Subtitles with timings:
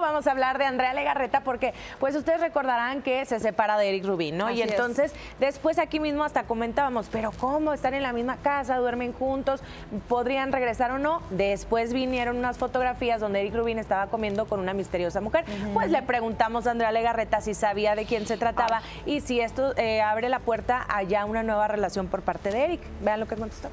[0.00, 4.04] vamos a hablar de Andrea Legarreta porque pues ustedes recordarán que se separa de Eric
[4.04, 4.50] Rubín, ¿no?
[4.50, 7.72] y entonces después aquí mismo hasta comentábamos, pero ¿cómo?
[7.72, 9.60] Están en la misma casa, duermen juntos,
[10.08, 11.22] podrían regresar o no.
[11.30, 15.44] Después vinieron unas fotografías donde Eric Rubín estaba comiendo con una misteriosa mujer.
[15.74, 19.74] Pues le preguntamos a Andrea Legarreta si sabía de quién se trataba y si esto
[19.76, 22.80] eh, abre la puerta a ya una nueva relación por parte de Eric.
[23.02, 23.68] Vean lo que contestó.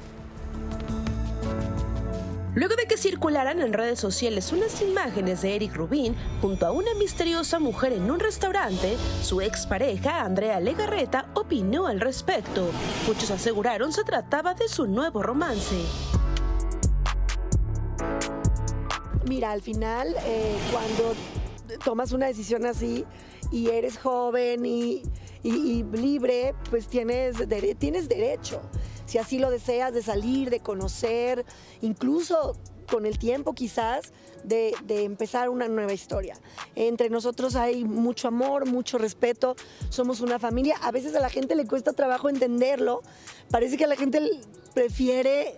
[2.58, 6.92] Luego de que circularan en redes sociales unas imágenes de Eric Rubin junto a una
[6.98, 12.72] misteriosa mujer en un restaurante, su expareja, Andrea Legarreta, opinó al respecto.
[13.06, 15.76] Muchos aseguraron se trataba de su nuevo romance.
[19.28, 21.14] Mira, al final, eh, cuando
[21.84, 23.04] tomas una decisión así
[23.52, 25.04] y eres joven y,
[25.44, 27.36] libre, pues tienes,
[27.78, 28.60] tienes derecho
[29.08, 31.46] si así lo deseas, de salir, de conocer,
[31.80, 32.54] incluso
[32.90, 34.12] con el tiempo quizás
[34.44, 36.36] de, empezar una nueva historia.
[36.76, 39.56] Entre nosotros hay mucho amor, mucho respeto,
[39.88, 40.76] somos una familia.
[40.82, 43.02] A veces a la gente le cuesta trabajo entenderlo,
[43.50, 44.20] parece que a la gente
[44.74, 45.56] prefiere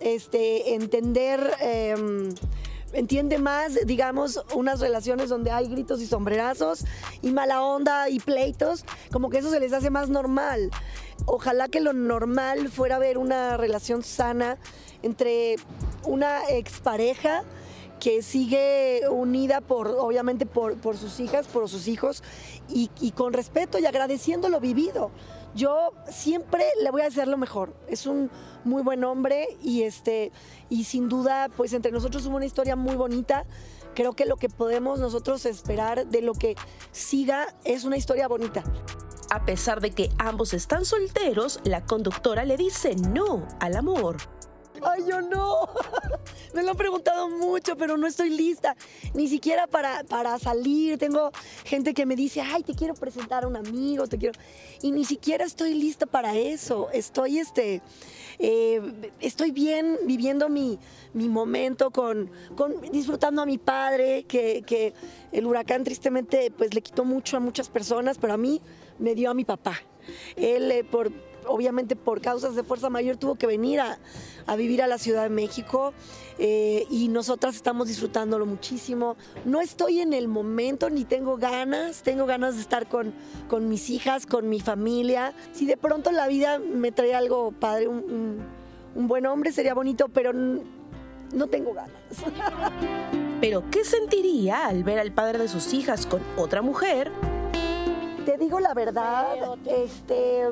[0.00, 1.50] este, entender...
[1.60, 2.34] Em,
[2.92, 6.84] entiende más, digamos, unas relaciones donde hay gritos y sombrerazos
[7.22, 10.70] y mala onda y pleitos, como que eso se les hace más normal.
[11.26, 14.58] Ojalá que lo normal fuera ver una relación sana
[15.02, 15.56] entre
[16.04, 17.44] una expareja
[18.00, 22.24] que sigue unida por, obviamente, por, sus hijas, por sus hijos,
[22.68, 25.12] y, y con respeto y agradeciendo lo vivido
[25.54, 27.74] yo siempre le voy a hacer lo mejor.
[27.88, 28.30] Es un
[28.64, 30.32] muy buen hombre y este
[30.68, 33.44] y sin duda, pues entre nosotros hubo una historia muy bonita.
[33.94, 36.56] Creo que lo que podemos nosotros esperar de lo que
[36.92, 38.62] siga es una historia bonita.
[39.30, 44.16] A pesar de que ambos están solteros, la conductora le dice no al amor.
[44.84, 45.68] Ay, yo no.
[46.54, 48.76] Me lo han preguntado mucho, pero no estoy lista.
[49.14, 50.98] Ni siquiera para, para salir.
[50.98, 51.30] Tengo
[51.64, 54.38] gente que me dice, ay, te quiero presentar a un amigo, te quiero.
[54.82, 56.90] Y ni siquiera estoy lista para eso.
[56.92, 57.80] Estoy, este,
[58.38, 60.78] eh, estoy bien viviendo mi,
[61.14, 64.92] momento con, con, disfrutando a mi padre, que, que
[65.32, 68.60] el huracán tristemente pues le quitó mucho a muchas personas, pero a mí
[68.98, 69.80] me dio a mi papá.
[70.36, 71.12] Él eh, por
[71.46, 73.98] obviamente por causas de fuerza mayor tuvo que venir a,
[74.56, 75.92] vivir a la Ciudad de México
[76.38, 79.16] eh, y nosotras estamos disfrutándolo muchísimo.
[79.44, 83.12] No estoy en el momento ni tengo ganas, tengo ganas de estar con,
[83.48, 85.34] con mis hijas, con mi familia.
[85.52, 88.40] Si de pronto la vida me trae algo padre, un,
[88.94, 91.92] un buen hombre sería bonito, pero no tengo ganas.
[93.40, 97.10] Pero ¿qué sentiría al ver al padre de sus hijas con otra mujer?
[98.24, 99.26] Te digo la verdad,
[99.66, 100.44] este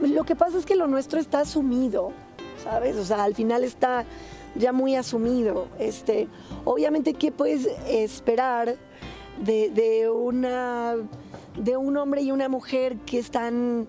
[0.00, 2.12] lo que pasa es que lo nuestro está asumido,
[2.62, 2.96] ¿sabes?
[2.96, 4.04] O sea, al final está
[4.54, 5.68] ya muy asumido.
[5.78, 6.28] Este,
[6.64, 8.76] obviamente, ¿qué puedes esperar
[9.44, 10.96] de, una,
[11.56, 13.86] de un hombre y una mujer que están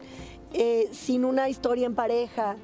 [0.53, 2.55] eh, sin una historia en pareja?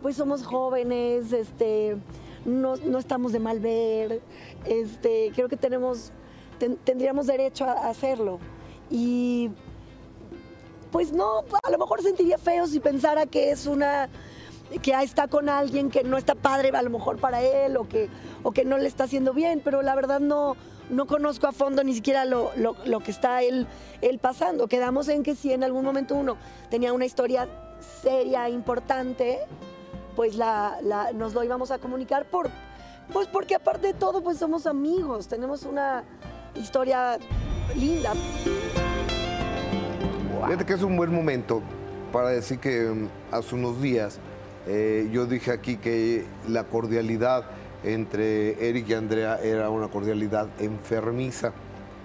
[0.00, 1.96] Pues somos jóvenes, este,
[2.44, 4.20] no, estamos de mal ver,
[4.64, 6.12] este, creo que tenemos,
[6.84, 8.38] tendríamos derecho a hacerlo.
[8.90, 9.50] Y
[10.92, 14.08] pues no, a lo mejor sentiría feo si pensara que es una
[14.82, 18.08] que está con alguien que no está padre a lo mejor para él o que,
[18.42, 20.56] o que no le está haciendo bien, pero la verdad no,
[20.88, 22.52] no conozco a fondo ni siquiera lo,
[23.04, 23.66] que está él,
[24.00, 24.68] él, pasando.
[24.68, 26.36] Quedamos en que si en algún momento uno
[26.70, 27.48] tenía una historia
[28.02, 29.40] seria, importante,
[30.16, 30.78] pues la,
[31.14, 32.48] nos lo íbamos a comunicar por,
[33.12, 36.04] pues porque aparte de todo, pues somos amigos, tenemos una
[36.54, 37.18] historia
[37.76, 38.12] linda.
[40.44, 41.62] Fíjate que es un buen momento
[42.12, 44.18] para decir que mm, hace unos días
[44.66, 47.44] eh, yo dije aquí que la cordialidad
[47.84, 51.52] entre Eric y Andrea era una cordialidad enfermiza.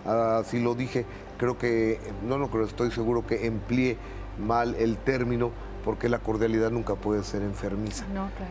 [0.05, 1.05] Así lo dije.
[1.37, 3.97] Creo que, no, no creo, estoy seguro que empleé
[4.39, 5.51] mal el término
[5.83, 8.05] porque la cordialidad nunca puede ser enfermiza.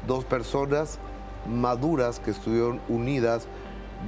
[0.06, 0.98] Dos personas
[1.48, 3.48] maduras que estuvieron unidas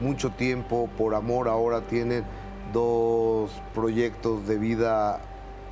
[0.01, 2.25] mucho tiempo por amor, ahora tienen
[2.73, 5.21] dos proyectos de vida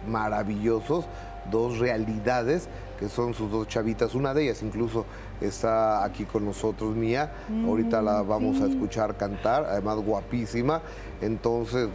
[0.09, 1.07] maravillosos,
[1.51, 4.15] dos realidades que son sus dos chavitas.
[4.15, 5.05] Una de ellas incluso
[5.41, 7.33] está aquí con nosotros, Mía.
[7.67, 10.81] Ahorita la mm, vamos a escuchar cantar, además guapísima.
[11.21, 11.89] Entonces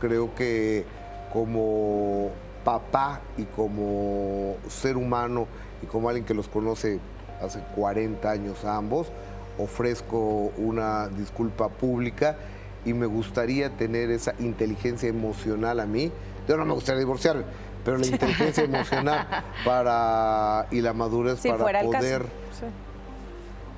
[0.00, 0.84] creo que
[1.32, 2.30] como
[2.64, 5.46] papá y como ser humano
[5.82, 6.98] y como alguien que los conoce
[7.40, 9.08] hace 40 años a ambos,
[9.58, 12.36] ofrezco una disculpa pública
[12.84, 16.10] y me gustaría tener esa inteligencia emocional a mí
[16.48, 17.44] yo no me gustaría divorciarme,
[17.84, 19.26] pero la inteligencia emocional
[19.64, 22.26] para y la madurez para poder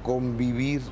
[0.03, 0.83] convivir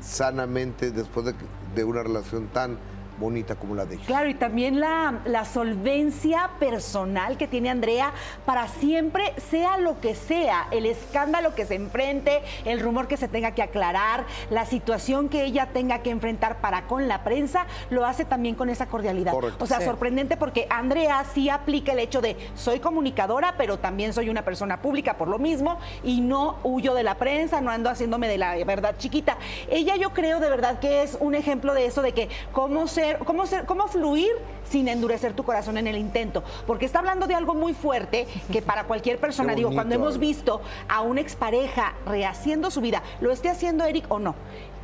[0.00, 1.34] sanamente después de,
[1.74, 2.78] de una relación tan
[3.18, 4.04] bonita como la de ella.
[4.06, 8.12] Claro, y también la, la, solvencia personal que tiene Andrea
[8.44, 13.28] para siempre, sea lo que sea, el escándalo que se enfrente, el rumor que se
[13.28, 18.04] tenga que aclarar, la situación que ella tenga que enfrentar para con la prensa, lo
[18.04, 19.34] hace también con esa cordialidad.
[19.58, 24.28] O sea, sorprendente porque Andrea sí aplica el hecho de soy comunicadora, pero también soy
[24.28, 28.28] una persona pública por lo mismo y no huyo de la prensa, no ando haciéndome
[28.28, 29.38] de la verdad chiquita.
[29.70, 33.05] Ella yo creo de verdad que es un ejemplo de eso, de que cómo se
[33.24, 34.30] cómo, ser, cómo fluir
[34.68, 36.42] sin endurecer tu corazón en el intento.
[36.66, 40.60] Porque está hablando de algo muy fuerte que para cualquier persona, digo, cuando hemos visto
[40.88, 44.34] a una expareja rehaciendo su vida, lo esté haciendo Eric o no,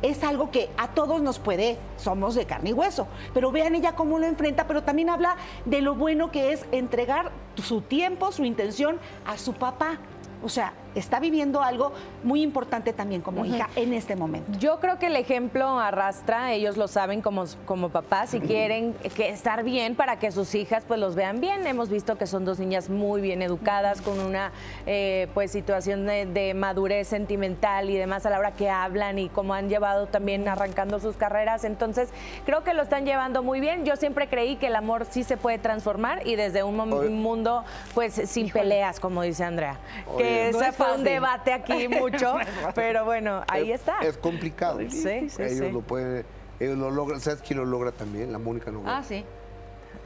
[0.01, 3.07] es algo que a todos nos puede, somos de carne y hueso.
[3.33, 7.31] Pero vean ella cómo lo enfrenta, pero también habla de lo bueno que es entregar
[7.55, 9.97] su tiempo, su intención a su papá.
[10.43, 11.93] O sea, está viviendo algo
[12.23, 14.57] muy importante también como hija en este momento.
[14.59, 19.29] Yo creo que el ejemplo arrastra, ellos lo saben como, como papás y quieren que
[19.29, 21.65] estar bien para que sus hijas pues los vean bien.
[21.67, 24.51] Hemos visto que son dos niñas muy bien educadas, con una
[24.85, 29.53] eh, pues situación de, madurez sentimental y demás a la hora que hablan y cómo
[29.53, 31.63] han llevado también arrancando sus carreras.
[31.63, 32.09] Entonces,
[32.45, 33.85] creo que lo están llevando muy bien.
[33.85, 37.63] Yo siempre creí que el amor sí se puede transformar y desde un, mundo
[37.93, 39.77] pues sin peleas, como dice Andrea.
[40.17, 40.51] Que
[40.95, 42.35] un debate aquí mucho,
[42.75, 43.99] pero bueno, ahí está.
[43.99, 44.79] Es complicado.
[44.89, 46.25] Sí, sí, ellos lo pueden,
[46.59, 47.19] ellos lo logran.
[47.19, 48.31] ¿Sabes quién lo logra también?
[48.31, 48.97] La Mónica Noguera.
[48.97, 49.23] Ah, sí.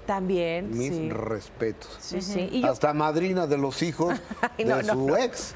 [0.06, 0.70] También.
[0.76, 1.98] Mis respetos.
[2.00, 2.64] Sí, sí.
[2.64, 4.16] Hasta madrina de los hijos
[4.58, 5.54] de su ex.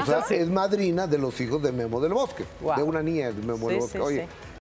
[0.00, 2.44] O sea, es madrina de los hijos de Memo del Bosque.
[2.76, 4.00] De una niña de Memo del Bosque.
[4.00, 4.28] Oye,